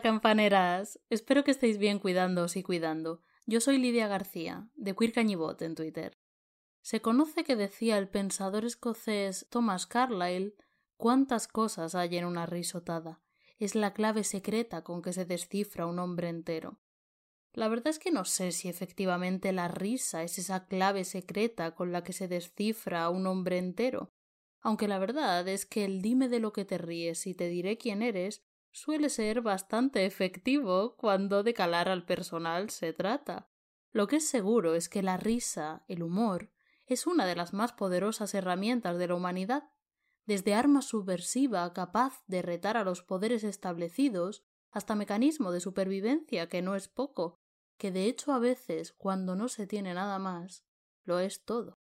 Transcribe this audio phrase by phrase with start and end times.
[0.00, 1.00] Campaneras.
[1.10, 3.22] Espero que estéis bien cuidándoos y cuidando.
[3.46, 6.18] Yo soy Lidia García, de Queer Cañibot en Twitter.
[6.82, 10.54] Se conoce que decía el pensador escocés Thomas Carlyle
[10.96, 13.20] cuántas cosas hay en una risotada.
[13.58, 16.78] Es la clave secreta con que se descifra un hombre entero.
[17.52, 21.90] La verdad es que no sé si efectivamente la risa es esa clave secreta con
[21.90, 24.12] la que se descifra a un hombre entero,
[24.60, 27.78] aunque la verdad es que el dime de lo que te ríes y te diré
[27.78, 28.42] quién eres
[28.76, 33.48] suele ser bastante efectivo cuando de calar al personal se trata.
[33.90, 36.52] Lo que es seguro es que la risa, el humor,
[36.84, 39.70] es una de las más poderosas herramientas de la humanidad,
[40.26, 46.60] desde arma subversiva capaz de retar a los poderes establecidos hasta mecanismo de supervivencia que
[46.60, 47.40] no es poco,
[47.78, 50.66] que de hecho a veces, cuando no se tiene nada más,
[51.02, 51.80] lo es todo.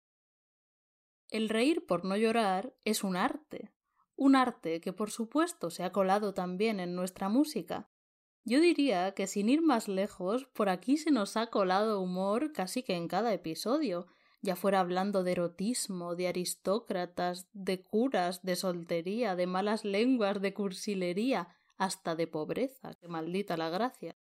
[1.30, 3.75] El reír por no llorar es un arte,
[4.16, 7.90] un arte que por supuesto se ha colado también en nuestra música.
[8.44, 12.84] Yo diría que sin ir más lejos, por aquí se nos ha colado humor casi
[12.84, 14.08] que en cada episodio,
[14.42, 20.54] ya fuera hablando de erotismo, de aristócratas, de curas, de soltería, de malas lenguas, de
[20.54, 24.16] cursilería, hasta de pobreza, que maldita la gracia.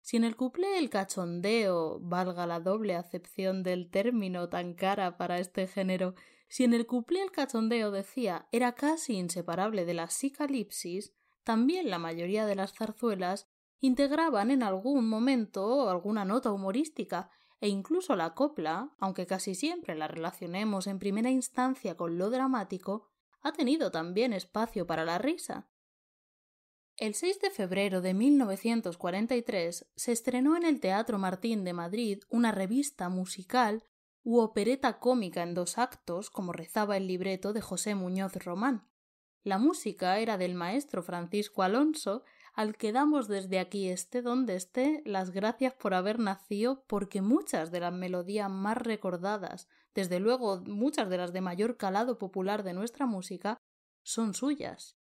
[0.00, 5.38] Si en el cuplé el cachondeo, valga la doble acepción del término tan cara para
[5.38, 6.14] este género,
[6.48, 11.12] si en el cuplé el cachondeo decía era casi inseparable de la psicalipsis,
[11.44, 13.48] también la mayoría de las zarzuelas
[13.80, 20.08] integraban en algún momento alguna nota humorística, e incluso la copla, aunque casi siempre la
[20.08, 23.06] relacionemos en primera instancia con lo dramático,
[23.42, 25.69] ha tenido también espacio para la risa.
[27.00, 32.52] El 6 de febrero de 1943 se estrenó en el Teatro Martín de Madrid una
[32.52, 33.82] revista musical
[34.22, 38.86] u opereta cómica en dos actos, como rezaba el libreto de José Muñoz Román.
[39.42, 45.02] La música era del maestro Francisco Alonso, al que damos desde aquí esté donde esté
[45.06, 51.08] las gracias por haber nacido, porque muchas de las melodías más recordadas, desde luego muchas
[51.08, 53.56] de las de mayor calado popular de nuestra música,
[54.02, 54.99] son suyas.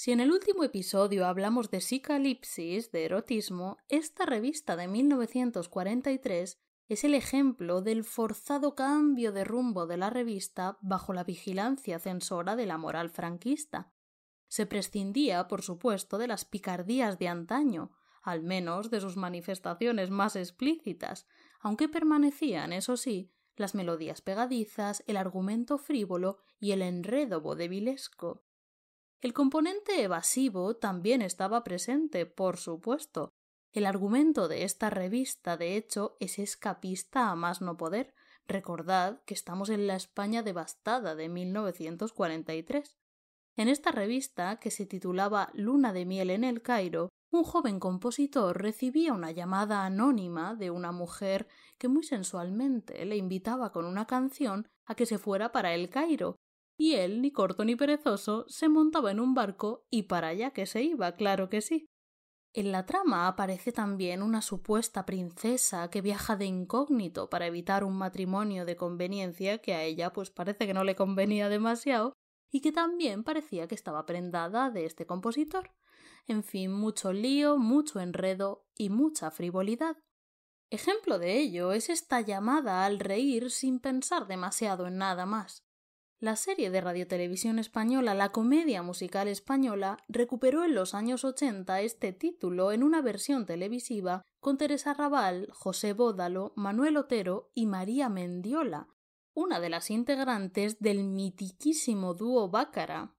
[0.00, 7.04] Si en el último episodio hablamos de psicalipsis, de erotismo, esta revista de 1943 es
[7.04, 12.64] el ejemplo del forzado cambio de rumbo de la revista bajo la vigilancia censora de
[12.64, 13.92] la moral franquista.
[14.48, 17.90] Se prescindía, por supuesto, de las picardías de antaño,
[18.22, 21.26] al menos de sus manifestaciones más explícitas,
[21.60, 28.46] aunque permanecían, eso sí, las melodías pegadizas, el argumento frívolo y el enredo vodevilesco.
[29.22, 33.30] El componente evasivo también estaba presente, por supuesto,
[33.72, 38.14] el argumento de esta revista, de hecho, es escapista a más no poder.
[38.48, 42.96] Recordad que estamos en la España devastada de 1943.
[43.56, 48.60] En esta revista, que se titulaba Luna de miel en el Cairo, un joven compositor
[48.60, 51.46] recibía una llamada anónima de una mujer
[51.78, 56.36] que muy sensualmente le invitaba con una canción a que se fuera para el Cairo,
[56.80, 60.64] y él, ni corto ni perezoso, se montaba en un barco y para allá que
[60.64, 61.84] se iba, claro que sí.
[62.54, 67.98] En la trama aparece también una supuesta princesa que viaja de incógnito para evitar un
[67.98, 72.14] matrimonio de conveniencia que a ella pues parece que no le convenía demasiado
[72.50, 75.72] y que también parecía que estaba prendada de este compositor.
[76.28, 79.98] En fin, mucho lío, mucho enredo y mucha frivolidad.
[80.70, 85.69] Ejemplo de ello es esta llamada al reír sin pensar demasiado en nada más.
[86.20, 92.12] La serie de radiotelevisión española La Comedia Musical Española recuperó en los años 80 este
[92.12, 98.88] título en una versión televisiva con Teresa Raval, José Bódalo, Manuel Otero y María Mendiola,
[99.32, 103.14] una de las integrantes del mitiquísimo dúo Bácara.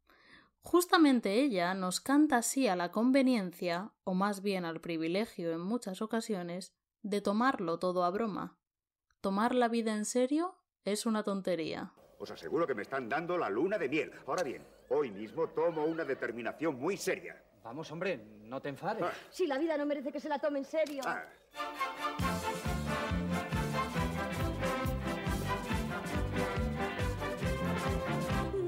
[0.62, 6.04] Justamente ella nos canta así a la conveniencia, o más bien al privilegio en muchas
[6.04, 8.60] ocasiones, de tomarlo todo a broma.
[9.22, 11.96] Tomar la vida en serio es una tontería.
[12.22, 14.12] Os aseguro que me están dando la luna de miel.
[14.28, 17.36] Ahora bien, hoy mismo tomo una determinación muy seria.
[17.64, 19.04] Vamos, hombre, no te enfades.
[19.04, 19.12] Ah.
[19.32, 21.02] Si la vida no merece que se la tome en serio.
[21.04, 21.26] Ah.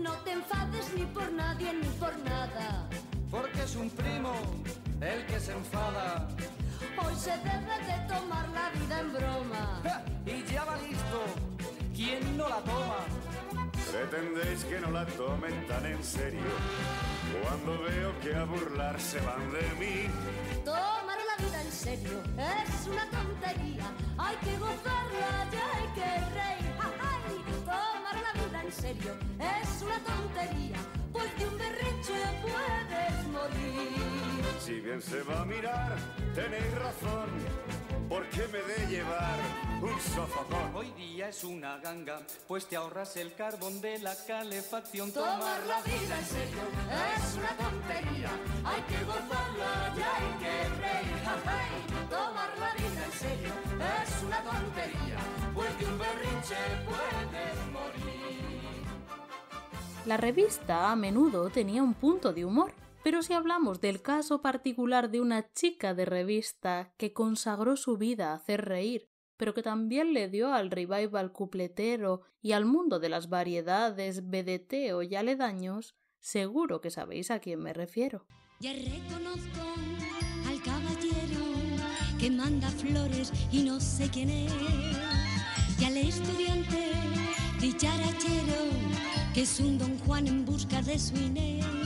[0.02, 2.90] No te enfades ni por nadie ni por nada.
[3.30, 4.34] Porque es un primo
[5.00, 6.28] el que se enfada.
[7.06, 9.82] Hoy se debe de tomar la vida en broma.
[10.26, 11.22] Y ya va listo.
[11.96, 13.23] ¿Quién no la toma?
[13.94, 16.50] Pretendéis que no la tomen tan en serio
[17.44, 20.10] cuando veo que a burlarse van de mí.
[20.66, 23.86] Tomar la vida en serio es una tontería.
[24.18, 26.74] Hay que gozarla y hay que reír.
[26.82, 27.38] ¡Ay!
[27.66, 30.80] Tomar la vida en serio es una tontería,
[31.12, 34.44] pues de un berrinche puedes morir.
[34.60, 35.98] Si si bien se va a mirar,
[36.34, 37.30] tenéis razón,
[38.10, 39.40] porque me de llevar
[39.82, 40.76] un sofocón.
[40.76, 45.12] Hoy día es una ganga, pues te ahorras el carbón de la calefacción.
[45.12, 46.62] Tomar la vida en serio
[47.16, 48.30] es una tontería.
[48.64, 51.24] Hay que gozarla y hay que reír.
[51.24, 51.36] ja.
[52.10, 53.54] Tomar la vida en serio
[54.04, 55.18] es una tontería.
[55.54, 58.44] Porque un berrinche puede morir.
[60.06, 62.74] La revista a menudo tenía un punto de humor,
[63.04, 68.32] pero si hablamos del caso particular de una chica de revista que consagró su vida
[68.32, 73.10] a hacer reír, pero que también le dio al revival cupletero y al mundo de
[73.10, 78.26] las variedades, vedeteo y aledaños, seguro que sabéis a quién me refiero.
[78.62, 79.62] Ya reconozco
[80.48, 81.44] al caballero
[82.18, 84.54] que manda flores y no sé quién es.
[85.78, 86.92] Y al estudiante
[87.60, 89.04] dicharachero
[89.34, 91.83] que es un don Juan en busca de su Inés.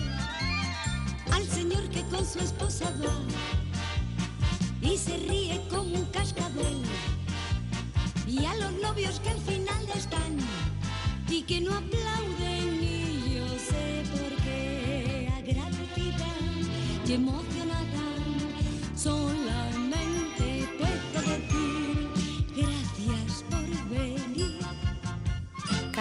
[1.32, 3.14] Al señor que con su esposa va
[4.82, 6.82] y se ríe como un cascabel.
[8.28, 10.38] Y a los novios que al final están
[11.30, 16.28] y que no aplauden y yo sé por qué agradecida
[17.08, 18.04] y emocionada
[18.96, 19.47] solamente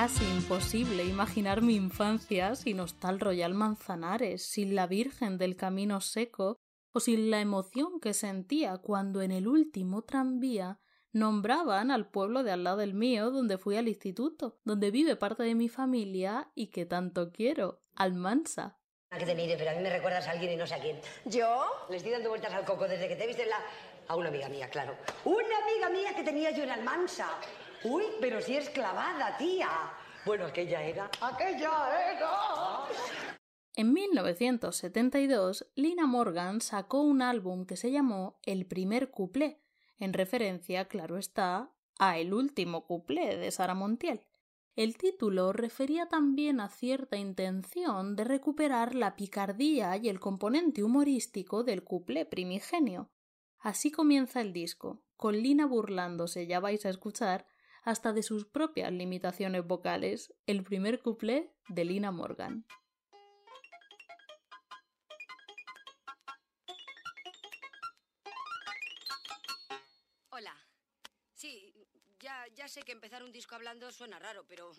[0.06, 6.60] Casi imposible imaginar mi infancia sin Hostal Royal Manzanares, sin la Virgen del Camino Seco
[6.92, 10.78] o sin la emoción que sentía cuando en el último tranvía
[11.12, 15.42] nombraban al pueblo de al lado del mío donde fui al instituto, donde vive parte
[15.42, 18.78] de mi familia y que tanto quiero, Almansa.
[19.10, 20.80] A que te mire, pero a mí me recuerdas a alguien y no sé a
[20.80, 21.00] quién.
[21.24, 21.64] ¿Yo?
[21.90, 23.58] Le estoy dando vueltas al coco desde que te viste en la...
[24.06, 24.96] A una amiga mía, claro.
[25.24, 27.26] Una amiga mía que tenía yo en Almansa.
[27.82, 29.68] Uy, pero si es clavada, tía.
[30.26, 31.08] Bueno, aquella era...
[31.20, 32.30] Aquella era...
[33.76, 39.62] En 1972, Lina Morgan sacó un álbum que se llamó El primer cuplé,
[39.98, 41.70] en referencia, claro está,
[42.00, 44.22] a El último cuplé de Sara Montiel.
[44.74, 51.62] El título refería también a cierta intención de recuperar la picardía y el componente humorístico
[51.62, 53.10] del cuplé primigenio.
[53.60, 57.46] Así comienza el disco, con Lina burlándose, ya vais a escuchar,
[57.86, 62.66] hasta de sus propias limitaciones vocales, el primer cuplé de Lina Morgan.
[70.30, 70.56] Hola.
[71.32, 71.72] Sí,
[72.18, 74.72] ya, ya sé que empezar un disco hablando suena raro, pero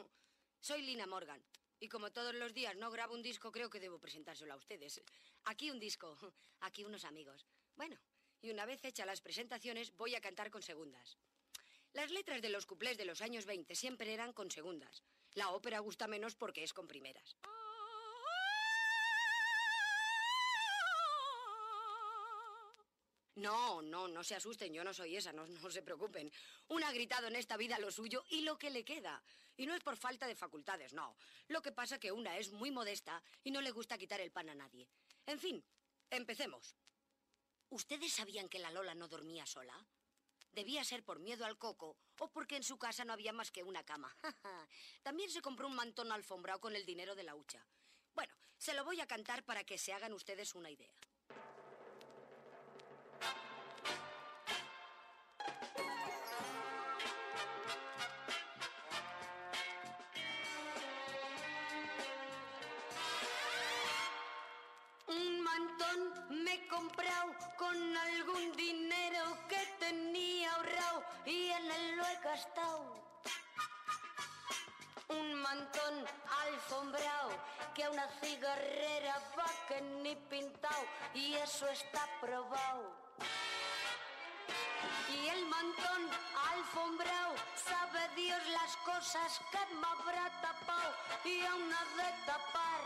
[0.60, 1.42] soy Lina Morgan.
[1.80, 5.02] Y como todos los días no grabo un disco, creo que debo presentárselo a ustedes.
[5.46, 6.18] Aquí un disco,
[6.60, 7.48] aquí unos amigos.
[7.78, 7.98] Bueno,
[8.42, 11.18] y una vez hechas las presentaciones, voy a cantar con segundas.
[11.94, 15.04] Las letras de los cuplés de los años 20 siempre eran con segundas.
[15.34, 17.36] La ópera gusta menos porque es con primeras.
[23.36, 26.32] No, no, no se asusten, yo no soy esa, no, no se preocupen.
[26.70, 29.22] Una ha gritado en esta vida lo suyo y lo que le queda.
[29.56, 31.16] Y no es por falta de facultades, no.
[31.48, 34.50] Lo que pasa que una es muy modesta y no le gusta quitar el pan
[34.50, 34.90] a nadie.
[35.28, 35.64] En fin,
[36.10, 36.76] empecemos.
[37.70, 39.86] ¿Ustedes sabían que la Lola no dormía sola?
[40.58, 43.62] Debía ser por miedo al coco o porque en su casa no había más que
[43.62, 44.12] una cama.
[45.04, 47.64] También se compró un mantón alfombrado con el dinero de la hucha.
[48.16, 50.90] Bueno, se lo voy a cantar para que se hagan ustedes una idea.
[65.06, 68.56] Un mantón me he comprado con algún
[72.24, 72.96] gastado.
[75.10, 76.06] Un mantón
[76.46, 77.32] alfombrado
[77.74, 80.84] que una cigarrera va que ni pintado
[81.14, 82.92] y eso está probado.
[85.10, 86.10] Y el mantón
[86.54, 90.94] alfombrado sabe Dios las cosas que me habrá tapado
[91.24, 92.82] y aún ha de tapar.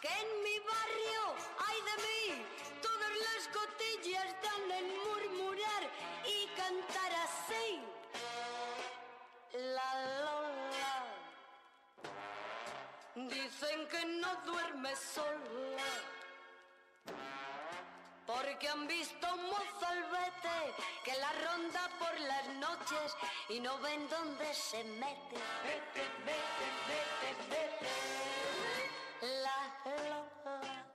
[0.00, 1.22] Que en mi barrio
[1.66, 2.46] hay de mí,
[2.80, 5.82] todas las cotillas dan en murmurar
[6.26, 6.97] y cantar
[13.60, 15.90] Dicen que no duerme sola.
[18.24, 20.74] Porque han visto un mozalbete
[21.04, 23.16] que la ronda por las noches
[23.48, 25.38] y no ven dónde se mete.
[25.64, 27.88] Vete, vete, vete, vete.
[29.42, 29.58] La
[30.08, 30.86] Lola.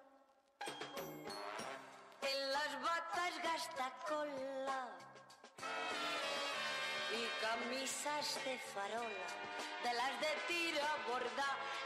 [2.22, 5.13] En las batas gasta cola
[7.54, 9.28] camisas de farola,
[9.84, 10.90] de las de tira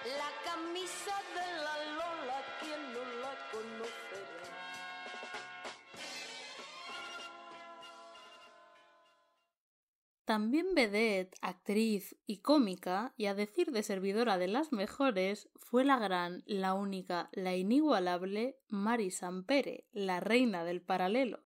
[0.06, 4.48] la camisa de la Lola, quien no la conocerá.
[10.24, 15.98] También vedette, actriz y cómica, y a decir de servidora de las mejores, fue la
[15.98, 21.47] gran, la única, la inigualable Mari Sampere, la reina del paralelo.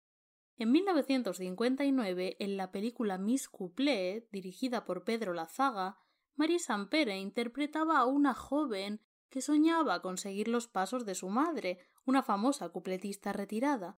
[0.58, 5.98] En 1959, en la película Miss Couplé, dirigida por Pedro Lazaga,
[6.34, 12.22] Mari Sampere interpretaba a una joven que soñaba conseguir los pasos de su madre, una
[12.22, 13.98] famosa cupletista retirada.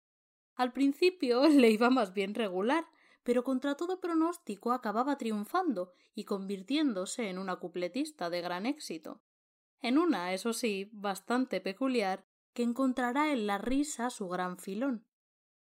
[0.55, 2.87] Al principio le iba más bien regular,
[3.23, 9.21] pero contra todo pronóstico acababa triunfando y convirtiéndose en una cupletista de gran éxito.
[9.81, 15.07] En una, eso sí, bastante peculiar, que encontrará en la risa su gran filón.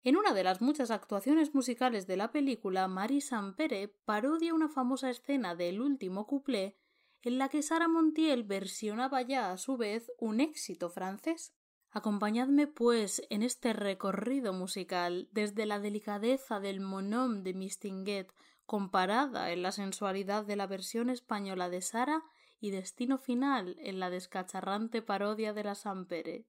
[0.03, 5.11] En una de las muchas actuaciones musicales de la película, Marie Sampere parodia una famosa
[5.11, 6.77] escena del último cuplé
[7.21, 11.53] en la que Sara Montiel versionaba ya a su vez un éxito francés.
[11.91, 18.33] Acompañadme, pues, en este recorrido musical desde la delicadeza del monóm de Mistinguet
[18.65, 22.23] comparada en la sensualidad de la versión española de Sara
[22.59, 26.47] y destino final en la descacharrante parodia de la Sampere.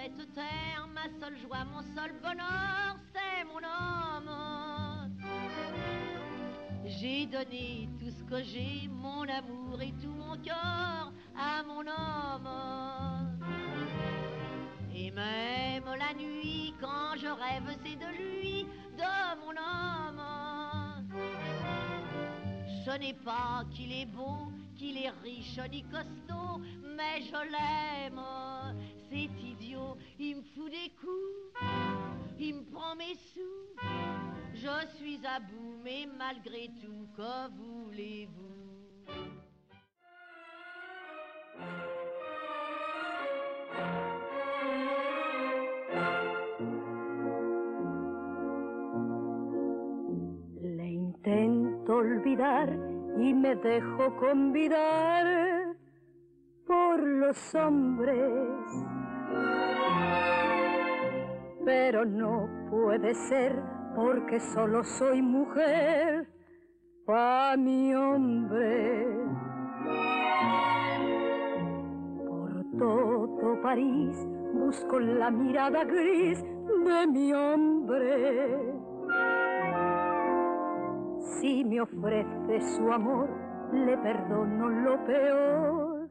[0.00, 5.10] Cette terre, ma seule joie, mon seul bonheur, c'est mon homme.
[6.84, 12.48] J'ai donné tout ce que j'ai, mon amour et tout mon cœur à mon homme.
[14.94, 19.12] Et même la nuit, quand je rêve, c'est de lui, de
[19.42, 20.22] mon homme.
[22.84, 26.60] Ce n'est pas qu'il est beau, qu'il est riche ni costaud,
[26.96, 28.20] mais je l'aime.
[29.10, 31.60] C'est idiot, il me fout des coups,
[32.38, 33.66] il me prend mes sous.
[34.54, 38.48] Je suis à bout, mais malgré tout, que voulez-vous?
[51.90, 52.87] Olvidar
[53.18, 55.74] y me dejo convidar
[56.66, 58.16] por los hombres.
[61.64, 63.60] Pero no puede ser
[63.96, 66.28] porque solo soy mujer
[67.04, 69.06] pa' mi hombre.
[72.24, 74.16] Por todo París
[74.54, 78.77] busco la mirada gris de mi hombre.
[81.40, 83.28] Si me ofrece su amor,
[83.72, 86.10] le perdono lo peor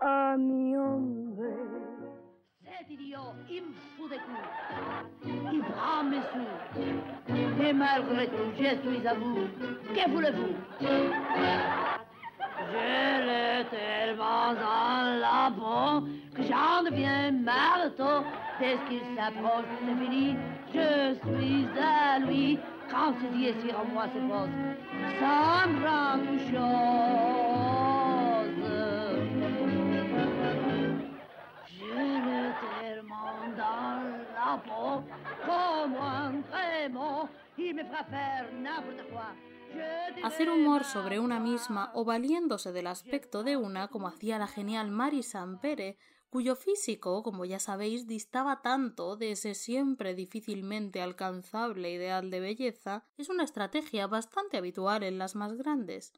[0.00, 1.70] a mi hombre.
[3.48, 5.52] Il me fout des coups.
[5.52, 7.62] Il prend mes sous.
[7.62, 9.46] Et malgré tout, je suis à vous.
[9.94, 10.54] Que voulez-vous
[12.72, 18.26] Je l'ai tellement dans la peau que j'en deviens marteau.
[18.58, 20.36] Dès qu'il s'approche, c'est fini.
[20.74, 22.58] Je suis à lui.
[34.34, 35.02] La peau,
[35.46, 37.82] comme un crémant, me
[38.62, 39.34] n'importe quoi.
[40.22, 44.90] Hacer humor sobre una misma o valiéndose del aspecto de una, como hacía la genial
[44.90, 45.96] Mari Sampere,
[46.32, 53.04] cuyo físico, como ya sabéis, distaba tanto de ese siempre difícilmente alcanzable ideal de belleza,
[53.18, 56.14] es una estrategia bastante habitual en las más grandes.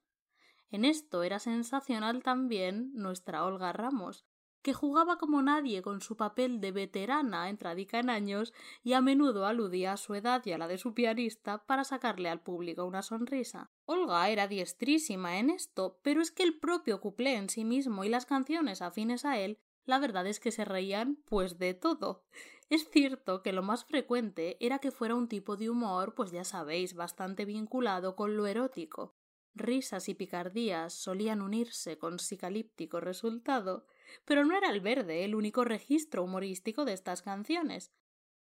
[0.70, 4.24] En esto era sensacional también nuestra Olga Ramos,
[4.62, 8.54] que jugaba como nadie con su papel de veterana entradica en años
[8.84, 12.28] y a menudo aludía a su edad y a la de su pianista para sacarle
[12.28, 13.72] al público una sonrisa.
[13.84, 18.08] Olga era diestrísima en esto, pero es que el propio cuplé en sí mismo y
[18.08, 22.24] las canciones afines a él la verdad es que se reían pues de todo.
[22.70, 26.44] Es cierto que lo más frecuente era que fuera un tipo de humor, pues ya
[26.44, 29.14] sabéis, bastante vinculado con lo erótico.
[29.54, 33.86] Risas y picardías solían unirse con psicalíptico resultado,
[34.24, 37.92] pero no era el verde el único registro humorístico de estas canciones.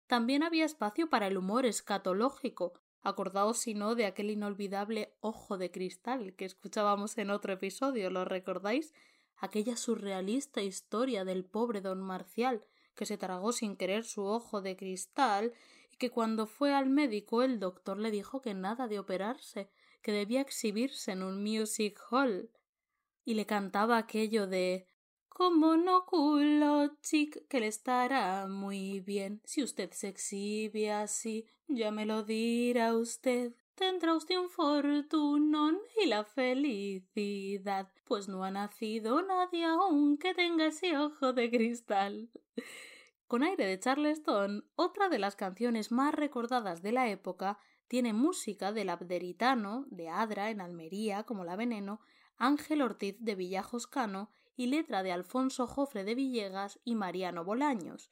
[0.07, 5.71] También había espacio para el humor escatológico, acordaos si no de aquel inolvidable ojo de
[5.71, 8.93] cristal que escuchábamos en otro episodio, ¿lo recordáis?
[9.41, 12.63] Aquella surrealista historia del pobre don Marcial
[12.95, 15.53] que se tragó sin querer su ojo de cristal
[15.91, 19.69] y que cuando fue al médico el doctor le dijo que nada de operarse,
[20.01, 22.49] que debía exhibirse en un music hall.
[23.25, 24.87] Y le cantaba aquello de
[25.27, 29.41] como no culo chic que le estará muy bien.
[29.43, 36.07] Si usted se exhibe así ya me lo dirá usted tendrá usted un fortunón y
[36.07, 42.29] la felicidad, pues no ha nacido nadie aún que tenga ese ojo de cristal.
[43.27, 48.71] Con aire de Charleston, otra de las canciones más recordadas de la época tiene música
[48.71, 52.01] del abderitano, de Adra en Almería, como la Veneno,
[52.37, 58.11] Ángel Ortiz de Villajoscano y letra de Alfonso Jofre de Villegas y Mariano Bolaños.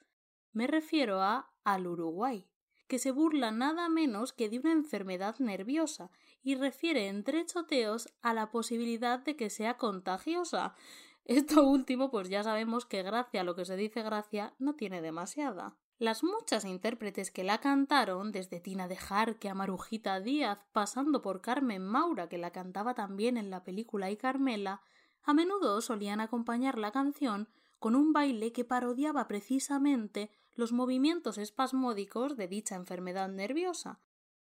[0.52, 2.48] Me refiero a Al Uruguay,
[2.90, 6.10] que se burla nada menos que de una enfermedad nerviosa
[6.44, 10.76] y refiere entre choteos a la posibilidad de que sea contagiosa.
[11.26, 15.78] Esto último, pues ya sabemos que gracia lo que se dice gracia no tiene demasiada.
[16.00, 21.42] Las muchas intérpretes que la cantaron, desde Tina de Jarque a Marujita Díaz, pasando por
[21.42, 24.82] Carmen Maura, que la cantaba también en la película y Carmela,
[25.24, 32.36] a menudo solían acompañar la canción con un baile que parodiaba precisamente los movimientos espasmódicos
[32.36, 34.02] de dicha enfermedad nerviosa.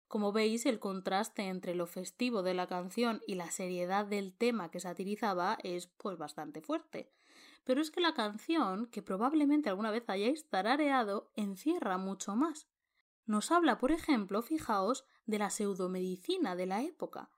[0.08, 4.72] Como veis, el contraste entre lo festivo de la canción y la seriedad del tema
[4.72, 7.12] que satirizaba es pues bastante fuerte.
[7.66, 12.70] Pero es que la canción, que probablemente alguna vez hayáis tarareado, encierra mucho más.
[13.26, 17.32] Nos habla, por ejemplo, fijaos, de la pseudomedicina de la época.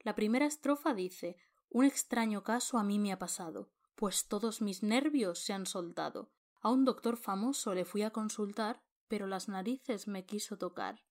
[0.00, 1.36] La primera estrofa dice
[1.68, 6.30] Un extraño caso a mí me ha pasado, pues todos mis nervios se han soltado.
[6.64, 11.04] A un doctor famoso le fui a consultar, pero las narices me quiso tocar.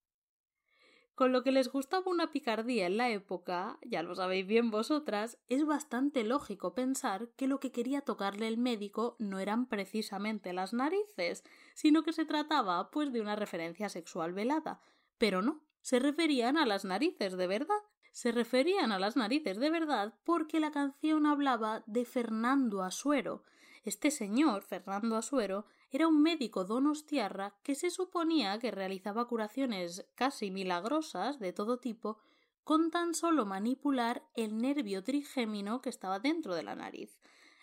[1.14, 5.38] Con lo que les gustaba una picardía en la época, ya lo sabéis bien vosotras,
[5.50, 10.74] es bastante lógico pensar que lo que quería tocarle el médico no eran precisamente las
[10.74, 11.44] narices,
[11.76, 14.82] sino que se trataba pues de una referencia sexual velada.
[15.20, 17.82] Pero no, se referían a las narices de verdad.
[18.12, 23.44] Se referían a las narices de verdad porque la canción hablaba de Fernando Asuero,
[23.84, 30.52] este señor, Fernando Asuero, era un médico donostiarra que se suponía que realizaba curaciones casi
[30.52, 32.18] milagrosas de todo tipo
[32.64, 37.20] con tan solo manipular el nervio trigémino que estaba dentro de la nariz.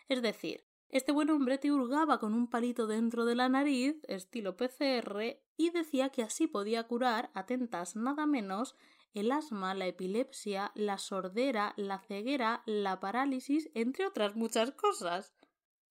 [0.09, 4.57] Es decir, este buen hombre te hurgaba con un palito dentro de la nariz, estilo
[4.57, 8.75] PCR, y decía que así podía curar, atentas nada menos,
[9.15, 15.33] el asma, la epilepsia, la sordera, la ceguera, la parálisis, entre otras muchas cosas.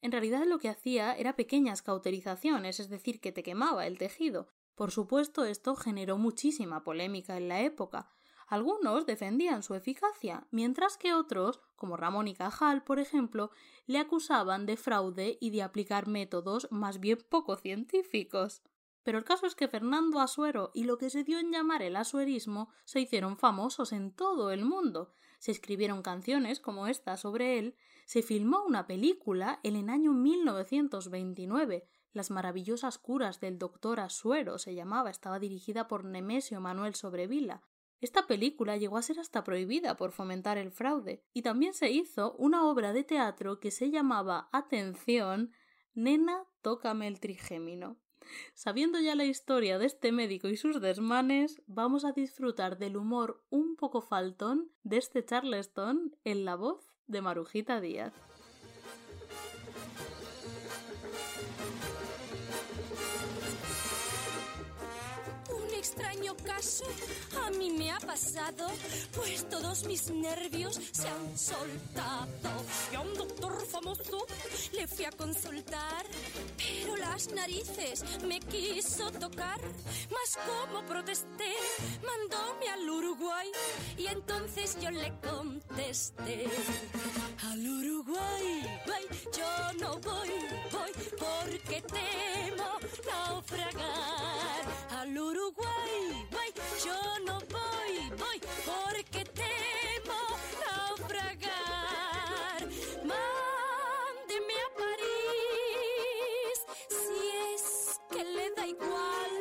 [0.02, 4.48] En realidad lo que hacía era pequeñas cauterizaciones, es decir, que te quemaba el tejido.
[4.76, 8.10] Por supuesto, esto generó muchísima polémica en la época.
[8.48, 13.52] Algunos defendían su eficacia, mientras que otros, como Ramón y Cajal, por ejemplo,
[13.86, 18.64] le acusaban de fraude y de aplicar métodos más bien poco científicos.
[19.04, 21.96] Pero el caso es que Fernando Asuero y lo que se dio en llamar el
[21.96, 25.14] asuerismo se hicieron famosos en todo el mundo.
[25.40, 27.76] Se escribieron canciones como esta sobre él
[28.10, 31.88] se filmó una película en el año 1929.
[32.12, 37.62] Las maravillosas curas del doctor Asuero se llamaba, estaba dirigida por Nemesio Manuel Sobrevila.
[38.02, 42.34] Esta película llegó a ser hasta prohibida por fomentar el fraude, y también se hizo
[42.40, 45.52] una obra de teatro que se llamaba Atención,
[45.94, 48.00] Nena, tócame el trigémino.
[48.56, 53.46] Sabiendo ya la historia de este médico y sus desmanes, vamos a disfrutar del humor
[53.52, 58.29] un poco faltón de este Charleston en la voz de Marujita Díaz.
[65.80, 66.84] Extraño caso
[67.46, 68.68] a mí me ha pasado,
[69.16, 72.64] pues todos mis nervios se han soltado.
[72.92, 74.26] Y a un doctor famoso
[74.74, 76.06] le fui a consultar,
[76.58, 79.60] pero las narices me quiso tocar.
[80.12, 81.56] Mas como protesté,
[82.06, 83.50] mandóme al Uruguay
[83.98, 86.46] y entonces yo le contesté.
[87.50, 88.82] Al Uruguay,
[89.38, 90.30] yo no voy,
[90.72, 94.89] voy porque temo naufragar.
[95.10, 96.54] Al Uruguay, voy,
[96.86, 100.22] yo no voy, voy porque temo
[100.64, 102.62] naufragar.
[102.98, 106.58] Mándeme a París
[106.90, 107.18] si
[107.56, 109.36] es que le da igual.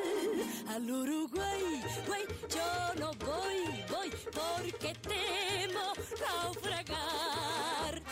[0.70, 8.02] Al Uruguay, voy, yo no voy, voy porque temo naufragar.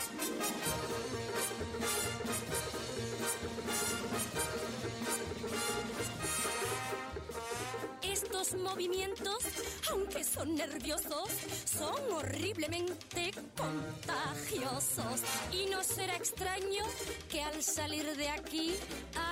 [8.55, 9.43] Movimientos,
[9.91, 11.29] aunque son nerviosos,
[11.65, 15.21] son horriblemente contagiosos.
[15.51, 16.85] Y no será extraño
[17.29, 18.75] que al salir de aquí,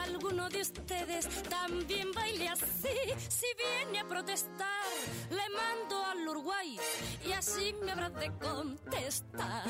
[0.04, 2.98] alguno de ustedes también baile así.
[3.30, 4.86] Si viene a protestar,
[5.30, 6.78] le mando al Uruguay
[7.26, 9.64] y así me habrá de contestar.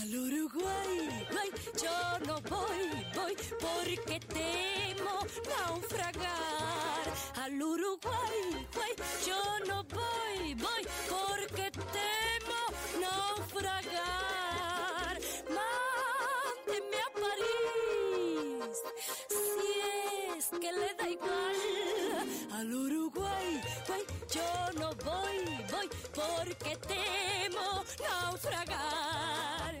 [0.00, 1.26] Al Uruguay,
[1.82, 6.40] yo no voy, voy porque temo naufragar.
[7.36, 8.66] al Uruguay, guay.
[8.74, 8.94] Guay.
[9.26, 12.60] Yo no voy, voy, porque temo
[13.00, 14.00] naufragar.
[15.48, 18.76] Mándeme a París,
[19.28, 19.70] si
[20.38, 21.56] es que le da igual
[22.52, 23.60] al Uruguay.
[23.92, 25.38] Ay, Yo no voy,
[25.70, 29.74] voy, porque temo naufragar.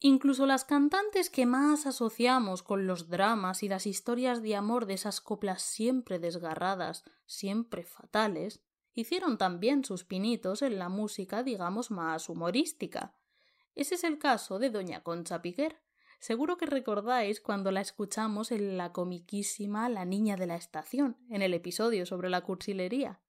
[0.00, 4.94] Incluso las cantantes que más asociamos con los dramas y las historias de amor de
[4.94, 8.62] esas coplas siempre desgarradas, siempre fatales,
[9.00, 13.14] hicieron también sus pinitos en la música, digamos, más humorística.
[13.74, 15.80] Ese es el caso de doña Concha Piquer.
[16.20, 21.42] Seguro que recordáis cuando la escuchamos en la comiquísima La niña de la estación, en
[21.42, 23.20] el episodio sobre la cursilería.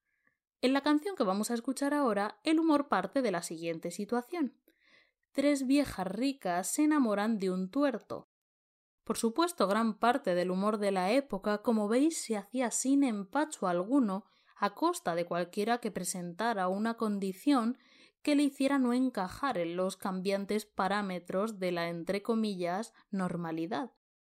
[0.62, 4.56] En la canción que vamos a escuchar ahora, el humor parte de la siguiente situación
[5.32, 8.28] tres viejas ricas se enamoran de un tuerto.
[9.04, 13.68] Por supuesto, gran parte del humor de la época, como veis, se hacía sin empacho
[13.68, 14.26] alguno,
[14.60, 17.78] a costa de cualquiera que presentara una condición
[18.22, 23.92] que le hiciera no encajar en los cambiantes parámetros de la entre comillas normalidad.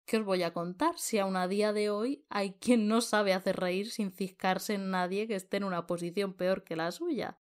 [0.04, 3.34] ¿Qué os voy a contar si aun a día de hoy hay quien no sabe
[3.34, 7.38] hacer reír sin ciscarse en nadie que esté en una posición peor que la suya?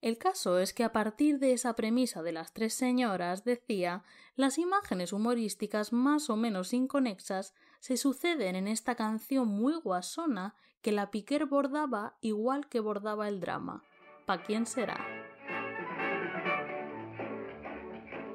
[0.00, 4.04] El caso es que a partir de esa premisa de las tres señoras, decía,
[4.36, 10.92] las imágenes humorísticas más o menos inconexas se suceden en esta canción muy guasona que
[10.92, 13.82] la Piquer bordaba igual que bordaba el drama.
[14.26, 14.96] ¿Pa quién será?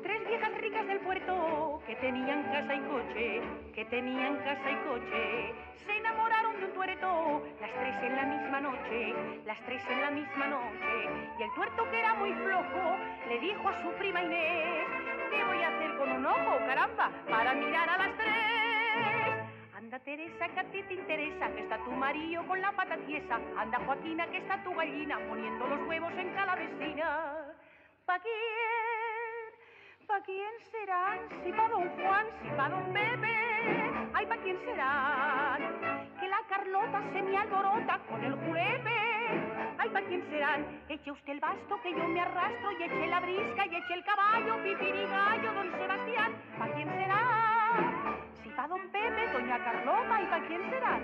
[0.01, 3.41] Tres viejas ricas del puerto que tenían casa y coche,
[3.73, 5.53] que tenían casa y coche,
[5.85, 9.13] se enamoraron de un tuerto, las tres en la misma noche,
[9.45, 11.33] las tres en la misma noche.
[11.39, 14.87] Y el tuerto que era muy flojo le dijo a su prima Inés,
[15.29, 18.62] ¿qué voy a hacer con un ojo, caramba, para mirar a las tres?
[19.93, 23.39] Anda Teresa, que a ti te interesa, que está tu marido con la pata tiesa.
[23.55, 27.53] Anda Joaquina, que está tu gallina poniendo los huevos en cada vecina.
[28.03, 30.07] ¿Pa quién?
[30.07, 31.19] ¿Pa quién serán?
[31.43, 33.35] Si pa' don Juan, si pa' don Pepe.
[34.15, 35.61] Ay, ¿pa quién serán?
[36.19, 38.97] Que la Carlota se me alborota con el julepe.
[39.77, 40.81] Ay, ¿pa quién serán?
[40.89, 44.03] Eche usted el basto que yo me arrastro y eche la brisca y eche el
[44.03, 46.33] caballo, pipirigallo, don Sebastián.
[46.57, 47.32] ¿Pa quién será?
[48.55, 51.01] Pa' don Pepe, doña Carlota, ¿y pa' quién serán?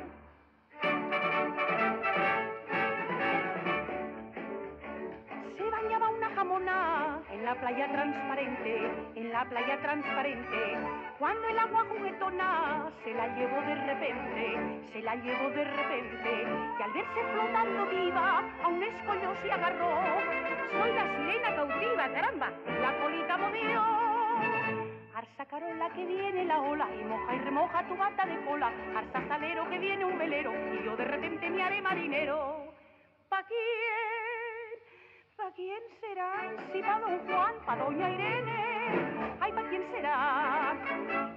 [5.57, 10.77] Se bañaba una jamona en la playa transparente, en la playa transparente.
[11.17, 16.31] Cuando el agua juguetona se la llevó de repente, se la llevó de repente.
[16.77, 19.89] Y al verse flotando viva, a un escollo se agarró.
[20.71, 23.09] Soy la sirena cautiva, caramba, la.
[25.30, 28.72] Arsa carola que viene la ola y moja y remoja tu bata de cola.
[28.96, 29.39] Arsa
[29.70, 32.74] que viene un velero y yo de repente me haré marinero.
[33.30, 33.60] ¿Pa quién?
[35.38, 36.34] ¿Pa quién será?
[36.74, 39.38] Si pa' don Juan, pa' doña Irene.
[39.39, 40.76] Ay, ¿pa' quién será?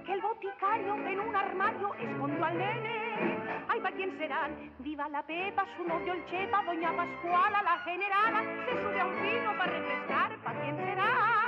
[0.05, 3.37] Que el boticario en un armario escondió al nene.
[3.69, 4.71] Ay, ¿pa' quién serán?
[4.79, 8.41] Viva la Pepa, su novio el Chepa, doña Pascuala, la generala.
[8.65, 10.37] Se sube a un pino para refrescar.
[10.43, 11.42] ¿Pa' quién será?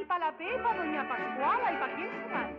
[0.00, 2.56] Si pa' la Pepa, doña Pascuala, ¿y pa' quién serán?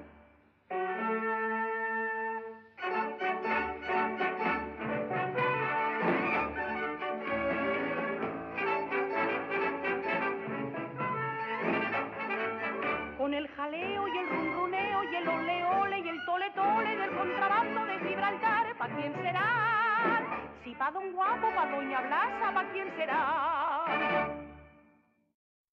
[13.17, 17.85] Con el jaleo y el runruneo y el ole y el tole tole del contrabando
[17.87, 20.21] de Gibraltar, ¿pa' quién será?
[20.63, 24.50] Si pa' don guapo, pa' doña Blasa, ¿pa' quién será?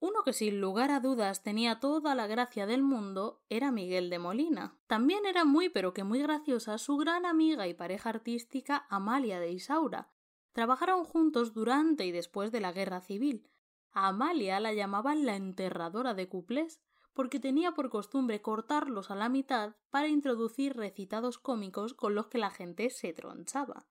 [0.00, 4.20] Uno que sin lugar a dudas tenía toda la gracia del mundo era Miguel de
[4.20, 4.78] Molina.
[4.86, 9.50] También era muy pero que muy graciosa su gran amiga y pareja artística Amalia de
[9.50, 10.12] Isaura.
[10.52, 13.48] Trabajaron juntos durante y después de la Guerra Civil.
[13.90, 16.80] A Amalia la llamaban la enterradora de cuplés
[17.12, 22.38] porque tenía por costumbre cortarlos a la mitad para introducir recitados cómicos con los que
[22.38, 23.88] la gente se tronchaba.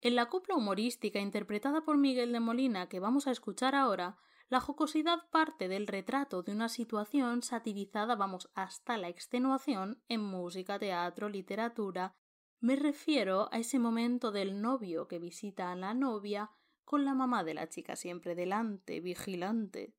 [0.00, 4.18] En la copla humorística interpretada por Miguel de Molina que vamos a escuchar ahora,
[4.50, 10.78] la jocosidad parte del retrato de una situación satirizada, vamos, hasta la extenuación en música,
[10.78, 12.16] teatro, literatura,
[12.62, 16.50] Me refiero a ese momento del novio que visita a la novia
[16.84, 19.94] con la mamá de la chica siempre delante, vigilante.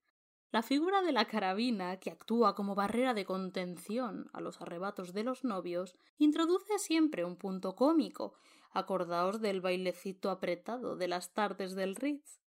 [0.52, 5.24] La figura de la carabina, que actúa como barrera de contención a los arrebatos de
[5.24, 8.34] los novios, introduce siempre un punto cómico.
[8.72, 12.41] Acordaos del bailecito apretado de las tardes del Ritz.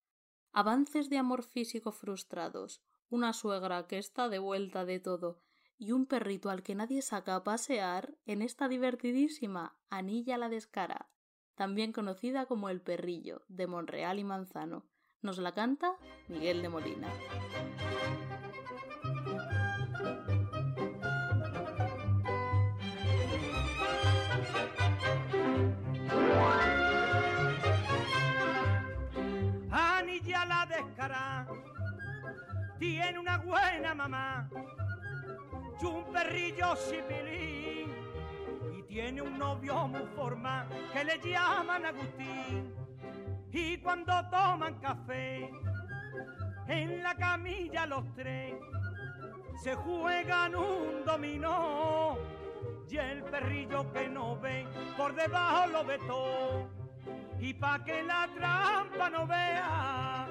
[0.57, 5.41] Avances de amor físico frustrados, una suegra que está de vuelta de todo
[5.79, 11.11] y un perrito al que nadie saca a pasear en esta divertidísima Anilla la Descara,
[11.57, 14.87] también conocida como El Perrillo, de Monreal y Manzano.
[15.23, 15.97] Nos la canta
[16.29, 17.09] Miguel de Molina.
[32.85, 34.47] Tiene una buena mamá
[35.81, 37.91] y un perrillo sipilín
[38.77, 42.75] y tiene un novio muy forma que le llaman Agustín.
[43.51, 45.51] Y cuando toman café
[46.69, 48.55] en la camilla los tres
[49.63, 52.19] se juegan un dominó
[52.91, 54.67] y el perrillo que no ve
[54.97, 56.69] por debajo lo ve todo
[57.41, 60.29] y pa que la trampa no vea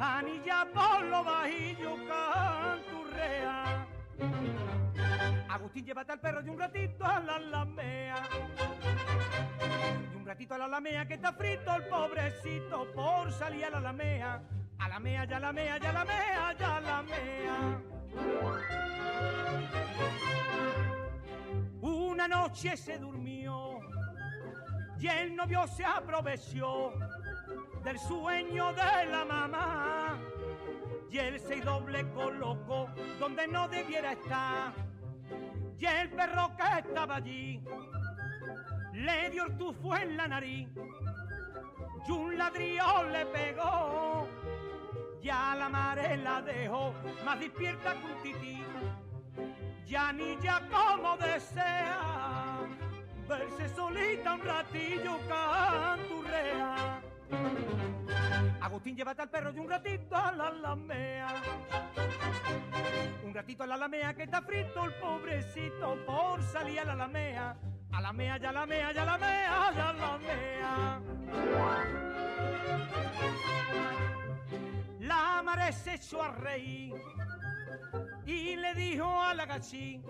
[0.00, 3.86] anilla por lo bajillo canturrea
[5.48, 8.22] Agustín, llévate al perro de un ratito a la lamea.
[10.12, 13.80] Y un ratito a la lamea que está frito el pobrecito por salir a la
[13.80, 14.42] lamea.
[14.78, 17.82] A la mea, ya la mea, ya la mea, ya la mea.
[21.82, 23.80] Una noche se durmió
[24.98, 26.92] y el novio se aprovechó
[27.84, 30.18] del sueño de la mamá
[31.10, 32.88] y él se doble colocó
[33.18, 34.72] donde no debiera estar.
[35.78, 37.62] Y el perro que estaba allí
[38.92, 40.68] le dio el tufo en la nariz
[42.06, 44.28] y un ladrillo le pegó.
[45.22, 48.64] Ya la madre la dejó más despierta que un tití.
[49.86, 52.60] Ya ni ya como desea
[53.28, 57.00] verse solita un ratillo canturrea.
[58.60, 61.28] Agustín, llévate al perro y un ratito a la lamea.
[63.24, 67.56] Un ratito a la lamea que está frito el pobrecito por salir a la lamea.
[67.92, 71.00] A la mea, ya la mea, ya la mea, ya la mea.
[75.00, 76.94] La madre se echó a reír
[78.24, 80.04] y le dijo a la gachín,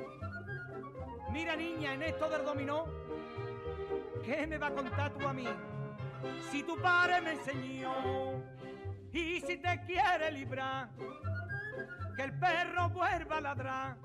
[1.33, 2.85] mira niña, en esto del dominó,
[4.23, 5.49] ¿qué me va a contar tú a mí?
[6.51, 8.43] Si tu padre me enseñó
[9.13, 10.89] y si te quiere librar,
[12.17, 13.97] que el perro vuelva a ladrar,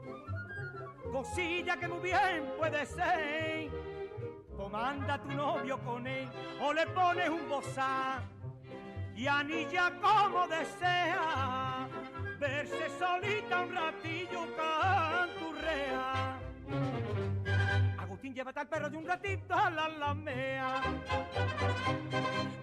[1.11, 3.69] cosilla que muy bien puede ser.
[4.55, 6.29] Comanda tu novio con él
[6.61, 8.21] o le pones un bozá
[9.15, 11.87] y anilla como desea
[12.39, 16.14] verse solita un ratillo canturrea.
[18.35, 20.81] Llévate al perro de un ratito a la lamea.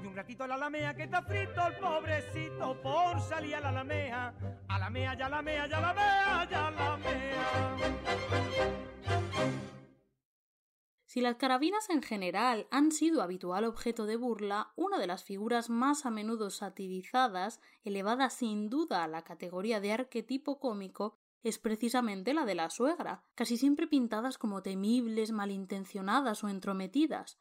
[0.02, 3.72] Y un ratito a la lamea que está frito el pobrecito por salir a la
[3.72, 4.34] lamea.
[4.68, 7.92] A la mea, ya la mea, ya la mea, ya la mea.
[11.06, 15.70] Si las carabinas en general han sido habitual objeto de burla, una de las figuras
[15.70, 22.34] más a menudo satirizadas, elevada sin duda a la categoría de arquetipo cómico, es precisamente
[22.34, 27.38] la de la suegra, casi siempre pintadas como temibles, malintencionadas o entrometidas.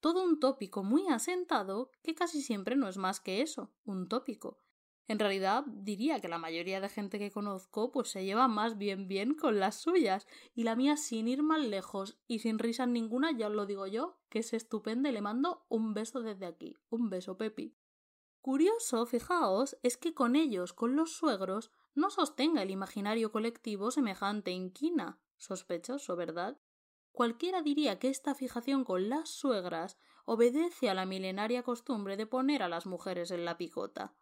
[0.00, 4.58] Todo un tópico muy asentado que casi siempre no es más que eso, un tópico.
[5.10, 9.08] En realidad diría que la mayoría de gente que conozco pues se lleva más bien
[9.08, 13.32] bien con las suyas y la mía sin ir más lejos y sin risa ninguna
[13.32, 16.76] ya os lo digo yo, que es estupenda y le mando un beso desde aquí,
[16.90, 17.74] un beso Pepi.
[18.40, 24.50] Curioso, fijaos, es que con ellos, con los suegros, no sostenga el imaginario colectivo semejante
[24.50, 25.20] inquina.
[25.36, 26.58] Sospechoso, ¿verdad?
[27.12, 32.62] Cualquiera diría que esta fijación con las suegras obedece a la milenaria costumbre de poner
[32.62, 34.14] a las mujeres en la picota.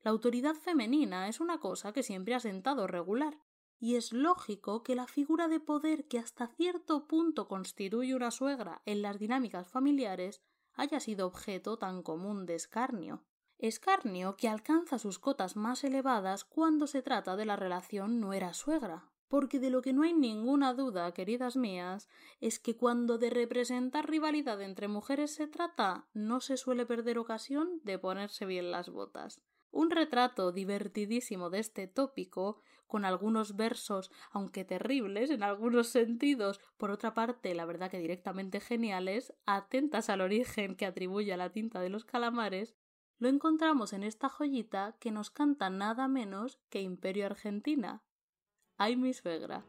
[0.00, 3.38] La autoridad femenina es una cosa que siempre ha sentado regular,
[3.78, 8.82] y es lógico que la figura de poder que hasta cierto punto constituye una suegra
[8.86, 10.42] en las dinámicas familiares
[10.74, 13.24] haya sido objeto tan común de escarnio
[13.62, 19.08] escarnio que alcanza sus cotas más elevadas cuando se trata de la relación nuera-suegra.
[19.28, 22.08] Porque de lo que no hay ninguna duda, queridas mías,
[22.40, 27.80] es que cuando de representar rivalidad entre mujeres se trata, no se suele perder ocasión
[27.84, 29.40] de ponerse bien las botas.
[29.70, 36.90] Un retrato divertidísimo de este tópico, con algunos versos, aunque terribles en algunos sentidos, por
[36.90, 41.80] otra parte, la verdad que directamente geniales, atentas al origen que atribuye a la tinta
[41.80, 42.74] de los calamares,
[43.22, 48.02] lo encontramos en esta joyita que nos canta nada menos que Imperio Argentina.
[48.78, 49.64] ¡Ay, mi suegra!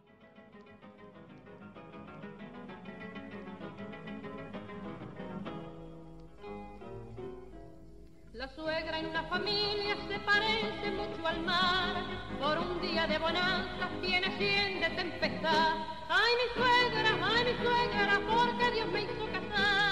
[8.34, 12.04] La suegra en una familia se parece mucho al mar.
[12.40, 15.76] Por un día de bonanza tiene cien de tempestad.
[16.10, 19.83] Ay, mi suegra, ay, mi suegra, porque Dios me hizo casar.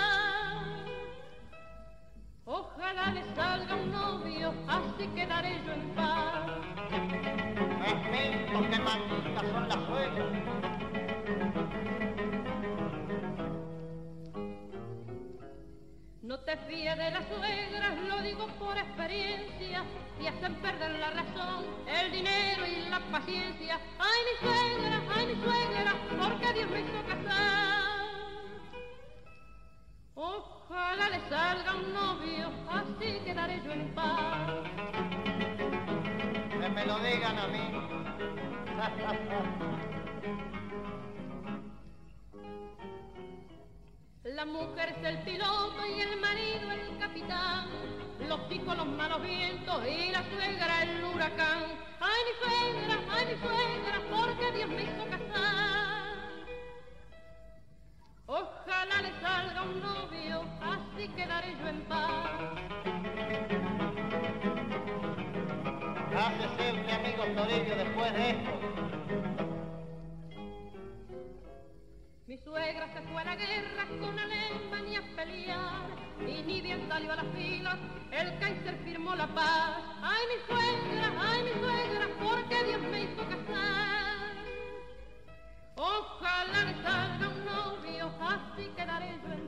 [2.53, 6.49] Ojalá le salga un novio, así quedaré yo en paz.
[7.79, 10.27] Respeto, que malditas son las suegras.
[16.21, 19.85] No te fíes de las suegras, lo digo por experiencia,
[20.19, 23.79] te hacen perder la razón, el dinero y la paciencia.
[23.97, 27.90] Ay, mi suegra, ay, mi suegra, porque Dios me hizo casar.
[30.23, 34.51] Ojalá le salga un novio, así quedaré yo en paz.
[36.51, 37.65] Que me lo digan a mí.
[44.23, 47.65] La mujer es el piloto y el marido el capitán.
[48.29, 51.63] Los hijos los malos vientos y la suegra el huracán.
[51.99, 55.50] Ay, mi suegra, ay, mi suegra, porque Dios me hizo casar.
[72.43, 77.15] Suegra se fue a la guerra con Alemania a pelear y ni bien salió a
[77.15, 77.77] las filas,
[78.11, 79.81] el Kaiser firmó la paz.
[80.01, 84.31] Ay, mi suegra, ay, mi suegra, porque Dios me hizo casar.
[85.75, 89.40] Ojalá le salga un novio, así quedaré yo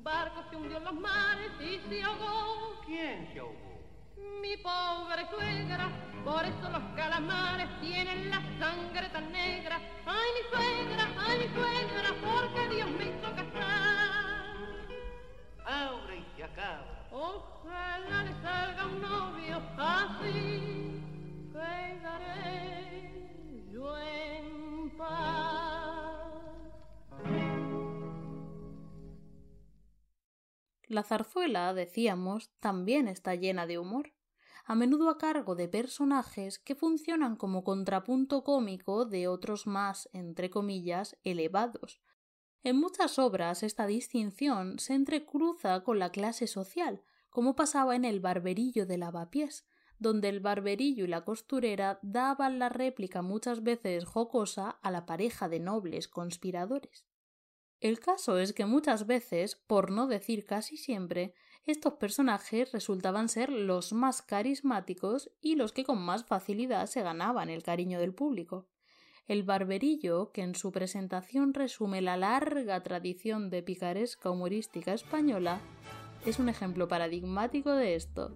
[0.00, 2.80] Un barco se hundió en los mares y se ahogó.
[2.86, 3.84] ¿Quién se ahogó?
[4.40, 5.90] Mi pobre suegra,
[6.24, 9.78] por eso los calamares tienen la sangre tan negra.
[10.06, 14.56] Ay, mi suegra, ay, mi suegra, porque Dios me hizo casar.
[15.66, 17.06] Ahora y se acaba.
[17.12, 21.02] Ojalá le salga un novio así,
[21.52, 23.12] quedaré
[23.70, 26.29] yo en paz.
[30.90, 34.12] La zarzuela, decíamos, también está llena de humor,
[34.64, 40.50] a menudo a cargo de personajes que funcionan como contrapunto cómico de otros más, entre
[40.50, 42.02] comillas, elevados.
[42.64, 48.18] En muchas obras esta distinción se entrecruza con la clase social, como pasaba en el
[48.18, 49.68] barberillo de lavapiés,
[50.00, 55.48] donde el barberillo y la costurera daban la réplica muchas veces jocosa a la pareja
[55.48, 57.09] de nobles conspiradores.
[57.80, 63.50] El caso es que muchas veces, por no decir casi siempre, estos personajes resultaban ser
[63.50, 68.68] los más carismáticos y los que con más facilidad se ganaban el cariño del público.
[69.28, 75.60] El barberillo, que en su presentación resume la larga tradición de picaresca humorística española,
[76.26, 78.34] es un ejemplo paradigmático de esto.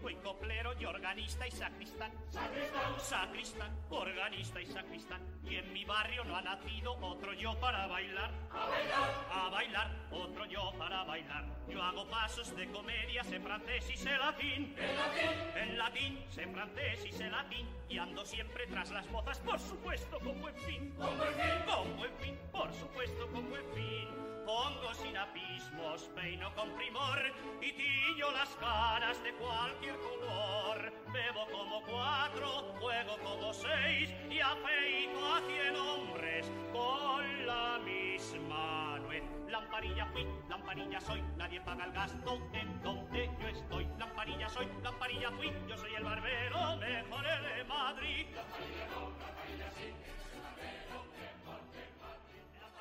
[0.00, 2.12] Músico y coplero y organista y sacristán.
[2.30, 5.20] Sacristán, sacristán, organista y sacristán.
[5.44, 8.30] Y en mi barrio no ha nacido otro yo para bailar.
[8.50, 11.44] A bailar, a bailar, otro yo para bailar.
[11.68, 14.74] Yo hago pasos de comedia, sé francés y sé latín.
[14.78, 17.68] En latín, en latín, sé francés y sé latín.
[17.88, 20.94] Y ando siempre tras las mozas, por supuesto, con buen fin.
[20.96, 24.29] Con buen fin, con buen fin, por supuesto, con buen fin.
[24.50, 27.18] Pongo sin apismos, peino con primor
[27.62, 30.92] y tillo las caras de cualquier color.
[31.12, 39.22] Bebo como cuatro, juego como seis y afeito a cien hombres con la misma nuez.
[39.48, 43.86] Lamparilla fui, lamparilla soy, nadie paga el gasto en donde yo estoy.
[44.00, 48.26] Lamparilla soy, lamparilla fui, yo soy el barbero mejor de Madrid.
[48.34, 49.09] Lamparilla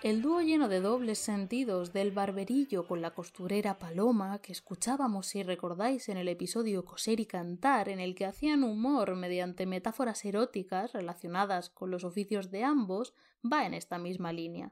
[0.02, 5.44] el dúo lleno de dobles sentidos del barberillo con la costurera Paloma que escuchábamos si
[5.44, 10.94] recordáis en el episodio Coser y Cantar en el que hacían humor mediante metáforas eróticas
[10.94, 14.72] relacionadas con los oficios de ambos va en esta misma línea.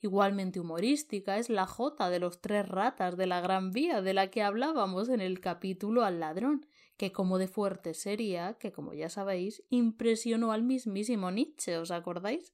[0.00, 4.30] Igualmente humorística es la jota de los tres ratas de la Gran Vía de la
[4.30, 9.10] que hablábamos en el capítulo al ladrón, que como de fuerte sería, que como ya
[9.10, 12.52] sabéis, impresionó al mismísimo Nietzsche, ¿os acordáis?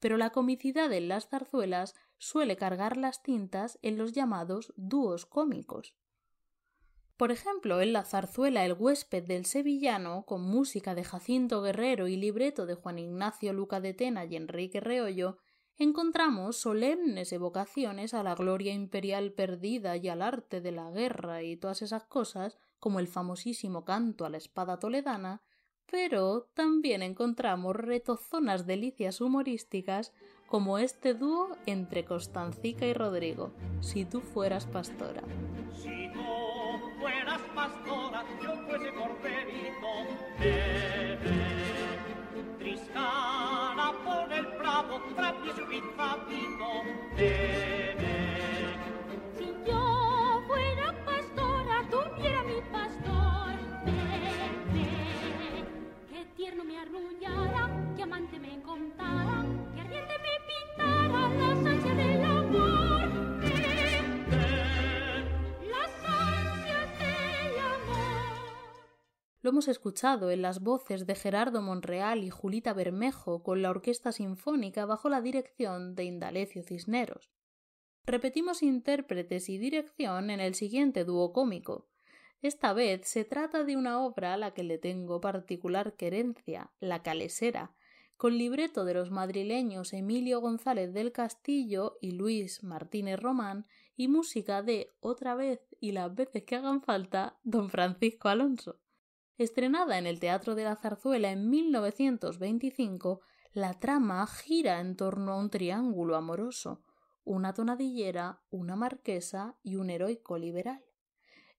[0.00, 5.94] Pero la comicidad en las zarzuelas suele cargar las tintas en los llamados dúos cómicos.
[7.20, 12.16] Por ejemplo, en la zarzuela El huésped del sevillano, con música de Jacinto Guerrero y
[12.16, 15.36] libreto de Juan Ignacio Luca de Tena y Enrique Reollo,
[15.76, 21.58] encontramos solemnes evocaciones a la gloria imperial perdida y al arte de la guerra y
[21.58, 25.42] todas esas cosas, como el famosísimo canto a la espada toledana,
[25.90, 30.12] pero también encontramos retozonas delicias humorísticas
[30.46, 35.22] como este dúo entre Constancica y Rodrigo, Si tú fueras pastora.
[35.72, 36.20] Si tú
[37.00, 39.88] fueras pastora, yo fuese corderito,
[40.38, 41.18] bebé.
[42.58, 46.82] Triscana por el prado, travieso y zapito,
[47.16, 48.76] bebé.
[49.38, 52.89] Si yo fuera pastora, tuviera mi pastor.
[69.42, 74.12] Lo hemos escuchado en las voces de Gerardo Monreal y Julita Bermejo con la Orquesta
[74.12, 77.30] Sinfónica bajo la dirección de Indalecio Cisneros.
[78.04, 81.88] Repetimos intérpretes y dirección en el siguiente dúo cómico.
[82.42, 87.02] Esta vez se trata de una obra a la que le tengo particular querencia, La
[87.02, 87.74] Calesera,
[88.16, 94.62] con libreto de los madrileños Emilio González del Castillo y Luis Martínez Román y música
[94.62, 98.80] de, otra vez y las veces que hagan falta, don Francisco Alonso.
[99.36, 103.20] Estrenada en el Teatro de la Zarzuela en 1925,
[103.52, 106.82] la trama gira en torno a un triángulo amoroso,
[107.24, 110.82] una tonadillera, una marquesa y un heroico liberal.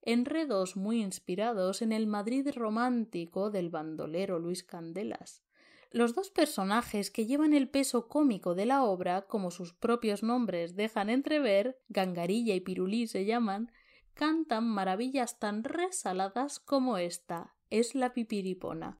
[0.03, 5.43] Enredos muy inspirados en el Madrid romántico del bandolero Luis Candelas.
[5.91, 10.75] Los dos personajes que llevan el peso cómico de la obra, como sus propios nombres
[10.75, 13.71] dejan entrever, Gangarilla y Pirulí se llaman,
[14.13, 18.99] cantan maravillas tan resaladas como esta, es la pipiripona.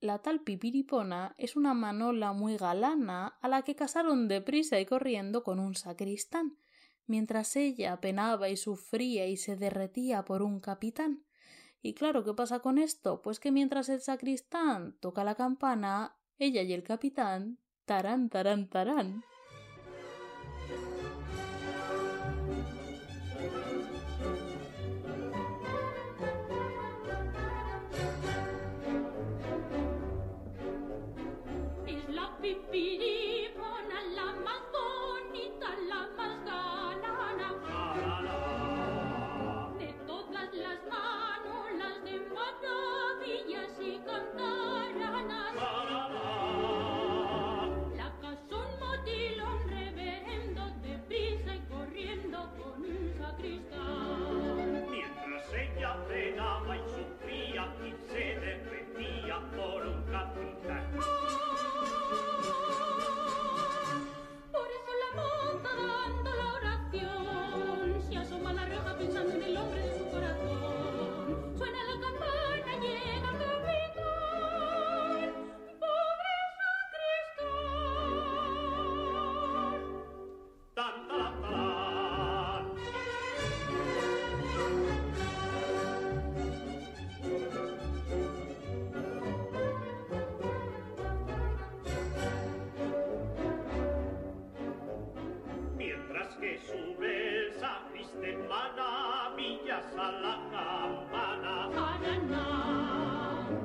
[0.00, 5.44] La tal pipiripona es una manola muy galana a la que casaron deprisa y corriendo
[5.44, 6.56] con un sacristán,
[7.06, 11.24] mientras ella penaba y sufría y se derretía por un capitán.
[11.82, 13.22] Y claro, ¿qué pasa con esto?
[13.22, 19.24] Pues que mientras el sacristán toca la campana, ella y el capitán tarán, tarán, tarán.
[99.80, 101.68] Maravillas a la campana.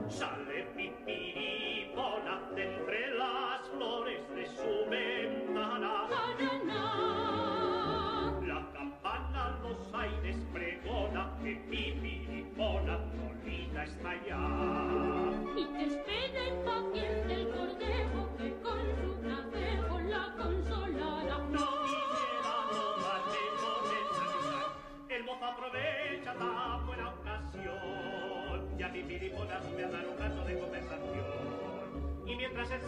[0.10, 6.08] Sale pipiripona de entre las flores de su ventana.
[8.46, 14.44] La campana los aires pregona que pipiripona molida está ya.
[15.58, 16.15] Y te espera
[32.28, 32.82] Y mientras el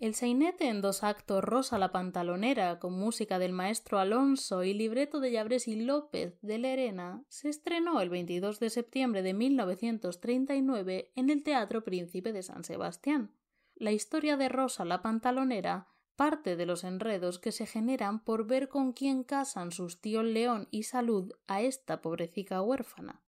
[0.00, 5.20] El sainete en dos actos Rosa la Pantalonera, con música del maestro Alonso y libreto
[5.20, 11.28] de Llabrés y López de Lerena, se estrenó el 22 de septiembre de 1939 en
[11.28, 13.36] el Teatro Príncipe de San Sebastián.
[13.74, 18.70] La historia de Rosa la Pantalonera parte de los enredos que se generan por ver
[18.70, 23.22] con quién casan sus tíos León y Salud a esta pobrecica huérfana.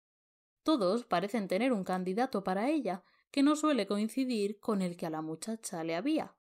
[0.63, 5.11] Todos parecen tener un candidato para ella, que no suele coincidir con el que a
[5.11, 6.35] la muchacha le había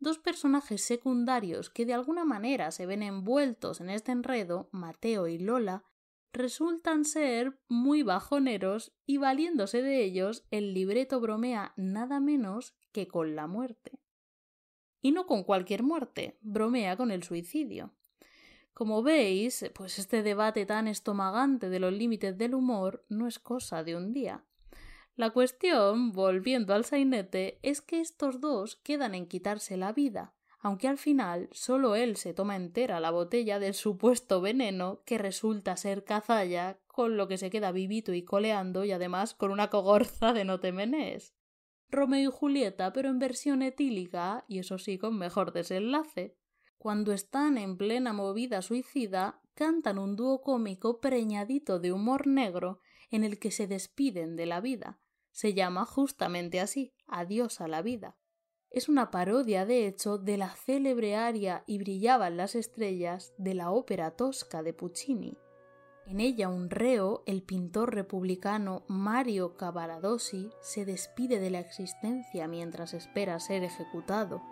[0.00, 5.38] dos personajes secundarios que de alguna manera se ven envueltos en este enredo, Mateo y
[5.38, 5.84] Lola,
[6.32, 13.34] resultan ser muy bajoneros y valiéndose de ellos el libreto bromea nada menos que con
[13.34, 13.98] la muerte.
[15.00, 17.94] Y no con cualquier muerte, bromea con el suicidio.
[18.74, 23.82] Como veis, pues este debate tan estomagante de los límites del humor no es cosa
[23.82, 24.44] de un día.
[25.18, 30.86] La cuestión, volviendo al sainete, es que estos dos quedan en quitarse la vida, aunque
[30.86, 36.04] al final solo él se toma entera la botella del supuesto veneno que resulta ser
[36.04, 40.44] cazalla, con lo que se queda vivito y coleando y además con una cogorza de
[40.44, 41.34] no temenés.
[41.90, 46.36] Romeo y Julieta, pero en versión etílica, y eso sí con mejor desenlace.
[46.76, 52.78] Cuando están en plena movida suicida, cantan un dúo cómico preñadito de humor negro
[53.10, 55.00] en el que se despiden de la vida,
[55.32, 58.16] se llama justamente así, Adiós a la vida.
[58.70, 63.70] Es una parodia, de hecho, de la célebre aria Y brillaban las estrellas de la
[63.70, 65.38] ópera tosca de Puccini.
[66.06, 72.94] En ella un reo, el pintor republicano Mario Cavaradossi, se despide de la existencia mientras
[72.94, 74.42] espera ser ejecutado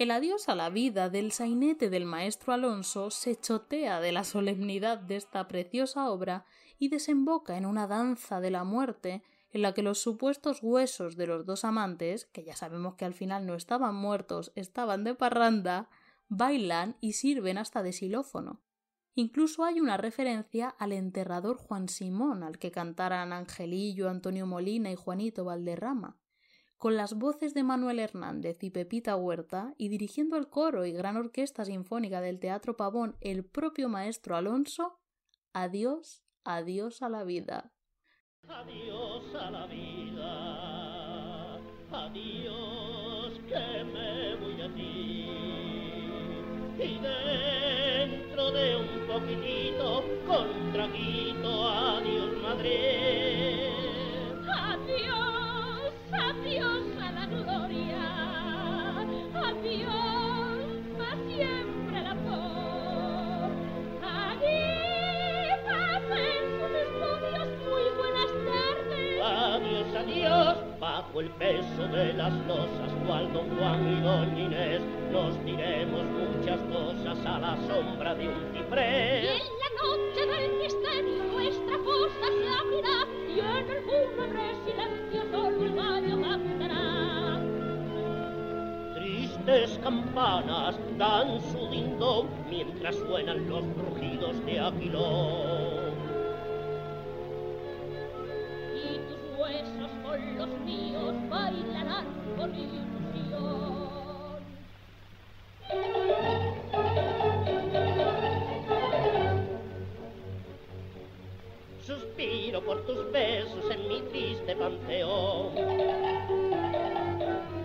[0.00, 4.96] El adiós a la vida del sainete del maestro Alonso se chotea de la solemnidad
[4.96, 6.46] de esta preciosa obra
[6.78, 9.22] y desemboca en una danza de la muerte
[9.52, 13.12] en la que los supuestos huesos de los dos amantes, que ya sabemos que al
[13.12, 15.90] final no estaban muertos, estaban de parranda,
[16.30, 18.62] bailan y sirven hasta de xilófono.
[19.14, 24.96] Incluso hay una referencia al enterrador Juan Simón, al que cantaran Angelillo, Antonio Molina y
[24.96, 26.16] Juanito Valderrama
[26.80, 31.18] con las voces de Manuel Hernández y Pepita Huerta, y dirigiendo el coro y gran
[31.18, 34.98] orquesta sinfónica del Teatro Pavón el propio maestro Alonso,
[35.52, 37.70] adiós, adiós a la vida.
[38.48, 41.56] Adiós a la vida,
[41.92, 45.26] adiós que me voy a ti.
[46.82, 53.19] Y dentro de un poquitito, con un traguito, adiós Madrid.
[71.10, 74.80] Bajo el peso de las losas, cual don Juan y doña Inés,
[75.10, 79.24] nos diremos muchas cosas a la sombra de un ciprés.
[79.24, 85.22] Y en la noche del misterio nuestra cosa se abrirá y en el fúnebre silencio
[85.32, 87.40] solo el gallo cantará.
[88.94, 95.89] Tristes campanas dan su dindón mientras suenan los rugidos de Aquilón.
[99.50, 103.90] Tus huesos con los míos bailarán con ilusión.
[111.84, 115.50] Suspiro por tus besos en mi triste panteón.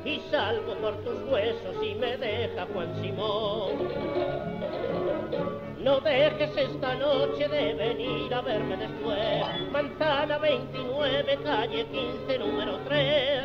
[0.06, 4.55] Y salgo por tus huesos y me deja Juan Simón.
[5.86, 9.70] No dejes esta noche de venir a verme después.
[9.72, 13.45] Manzana 29, calle 15, número 3.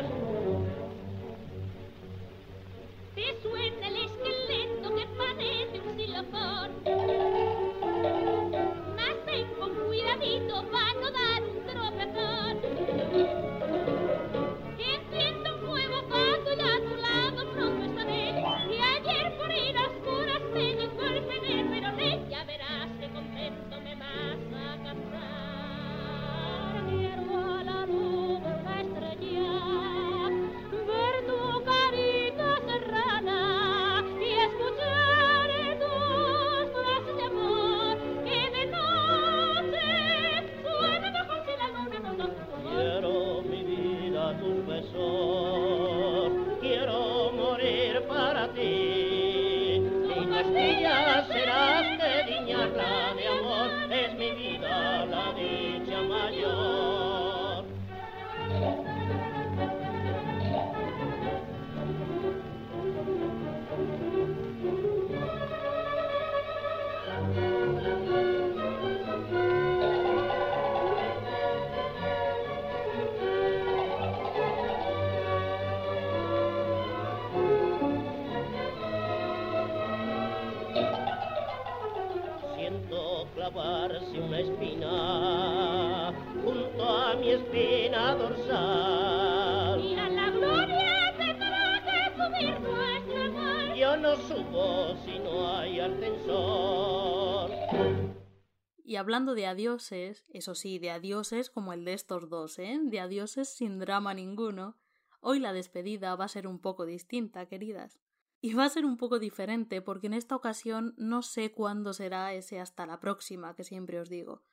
[99.01, 102.79] Hablando de adioses, eso sí, de adioses como el de estos dos, ¿eh?
[102.81, 104.77] De adioses sin drama ninguno.
[105.19, 107.99] Hoy la despedida va a ser un poco distinta, queridas.
[108.39, 112.33] Y va a ser un poco diferente porque en esta ocasión no sé cuándo será
[112.33, 114.43] ese hasta la próxima que siempre os digo.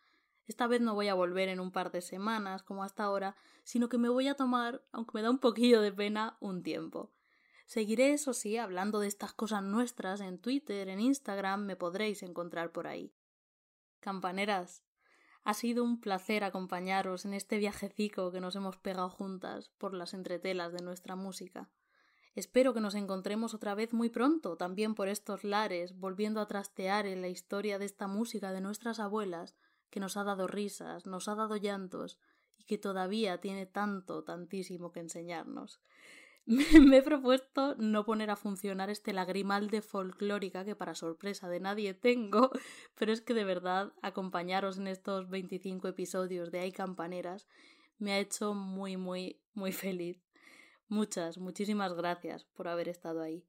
[0.46, 3.88] Esta vez no voy a volver en un par de semanas como hasta ahora, sino
[3.88, 7.12] que me voy a tomar, aunque me da un poquillo de pena, un tiempo.
[7.66, 12.72] Seguiré, eso sí, hablando de estas cosas nuestras en Twitter, en Instagram, me podréis encontrar
[12.72, 13.12] por ahí.
[14.00, 14.84] Campaneras,
[15.44, 20.14] ha sido un placer acompañaros en este viajecico que nos hemos pegado juntas por las
[20.14, 21.70] entretelas de nuestra música.
[22.34, 27.06] Espero que nos encontremos otra vez muy pronto, también por estos lares, volviendo a trastear
[27.06, 29.56] en la historia de esta música de nuestras abuelas,
[29.90, 32.18] que nos ha dado risas, nos ha dado llantos,
[32.56, 35.80] y que todavía tiene tanto, tantísimo que enseñarnos.
[36.50, 41.60] Me he propuesto no poner a funcionar este lagrimal de folclórica que para sorpresa de
[41.60, 42.50] nadie tengo,
[42.94, 47.46] pero es que de verdad acompañaros en estos 25 episodios de Hay Campaneras
[47.98, 50.24] me ha hecho muy, muy, muy feliz.
[50.86, 53.44] Muchas, muchísimas gracias por haber estado ahí.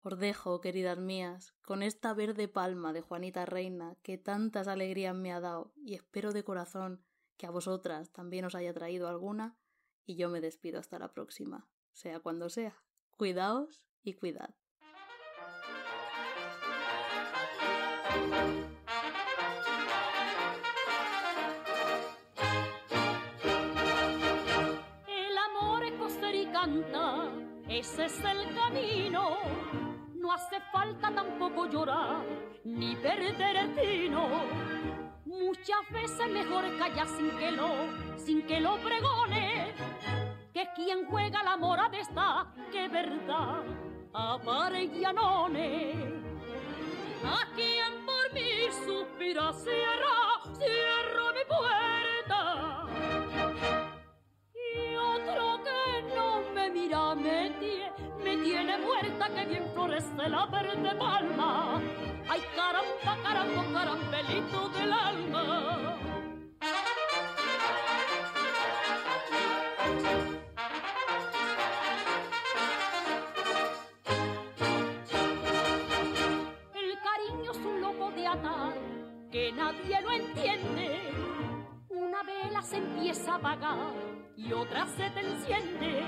[0.00, 5.34] Os dejo, queridas mías, con esta verde palma de Juanita Reina que tantas alegrías me
[5.34, 7.04] ha dado y espero de corazón
[7.36, 9.58] que a vosotras también os haya traído alguna
[10.06, 12.74] y yo me despido hasta la próxima, sea cuando sea.
[13.16, 14.50] Cuidaos y cuidad.
[25.06, 27.30] El amor es coser y canta,
[27.68, 29.38] ese es el camino.
[30.16, 32.24] No hace falta tampoco llorar,
[32.64, 34.44] ni perder el tino.
[35.24, 37.68] Muchas veces mejor callar sin que lo,
[38.18, 39.74] sin que lo pregone.
[40.54, 43.64] Que quien juega la mora de esta, que verdad,
[44.12, 46.14] aparellanone.
[47.24, 52.86] A quien por mí suspira, cierra, cierra mi puerta.
[54.54, 57.90] Y otro que no me mira, me tiene,
[58.22, 61.82] me tiene muerta, que bien florece la verde palma.
[62.28, 65.96] Ay, caramba, caramba, carambelito del alma.
[79.56, 81.00] Nadie lo entiende.
[81.88, 83.92] Una vela se empieza a apagar
[84.36, 86.02] y otra se te enciende.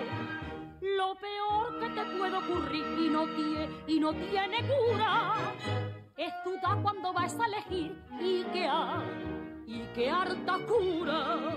[0.81, 5.35] Lo peor que te puede ocurrir y no tiene, y no tiene cura
[6.17, 8.69] es dudar cuando vas a elegir y que
[9.67, 11.55] y que harta cura.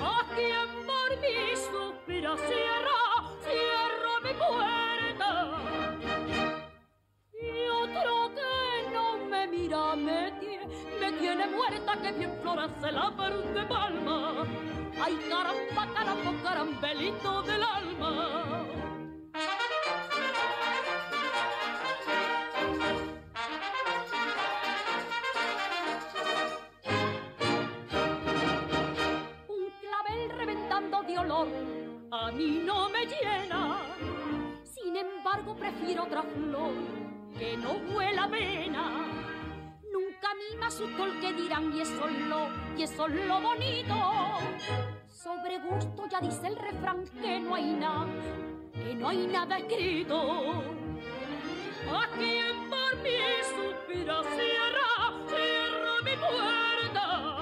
[0.00, 3.00] A quien por mí suspira, cierra,
[3.42, 5.28] cierra mi puerta.
[7.32, 10.32] Y otro que no me mira, me
[11.10, 14.44] me tiene muerta, que bien florece la verde palma.
[15.00, 18.64] Ay, caramba, caramba, carambelito del alma.
[29.48, 31.48] Un clavel reventando de olor
[32.10, 33.80] a mí no me llena.
[34.64, 36.72] Sin embargo, prefiero otra flor
[37.38, 39.27] que no huela pena.
[40.28, 43.26] Nunca a mí me asustó el que dirán y eso es lo, y eso es
[43.26, 43.94] lo bonito.
[45.06, 48.06] Sobre gusto ya dice el refrán que no hay nada,
[48.74, 50.64] que no hay nada escrito.
[51.90, 53.18] A quien por mí
[53.54, 57.38] suspira, cierra, cierra mi puerta.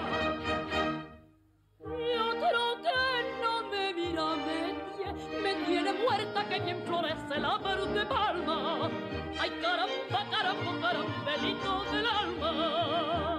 [1.81, 8.07] Y otro que no me mira, me me tiene muerta, que bien florece la verde
[8.07, 8.91] palma.
[9.39, 13.36] Ay caramba, caramba, carambelito del alma.